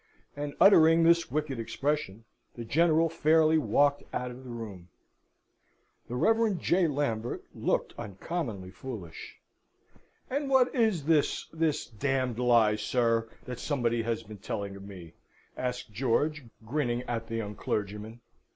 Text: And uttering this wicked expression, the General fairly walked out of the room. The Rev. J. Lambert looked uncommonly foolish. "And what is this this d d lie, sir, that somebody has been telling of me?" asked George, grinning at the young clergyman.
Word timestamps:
And 0.35 0.55
uttering 0.59 1.03
this 1.03 1.29
wicked 1.29 1.59
expression, 1.59 2.25
the 2.55 2.65
General 2.65 3.07
fairly 3.07 3.59
walked 3.59 4.01
out 4.11 4.31
of 4.31 4.43
the 4.43 4.49
room. 4.49 4.89
The 6.07 6.15
Rev. 6.15 6.57
J. 6.57 6.87
Lambert 6.87 7.43
looked 7.53 7.93
uncommonly 7.99 8.71
foolish. 8.71 9.37
"And 10.27 10.49
what 10.49 10.73
is 10.73 11.05
this 11.05 11.45
this 11.53 11.85
d 11.85 12.17
d 12.33 12.41
lie, 12.41 12.77
sir, 12.77 13.29
that 13.45 13.59
somebody 13.59 14.01
has 14.01 14.23
been 14.23 14.39
telling 14.39 14.75
of 14.75 14.81
me?" 14.87 15.13
asked 15.55 15.93
George, 15.93 16.45
grinning 16.65 17.03
at 17.03 17.27
the 17.27 17.35
young 17.35 17.53
clergyman. 17.53 18.21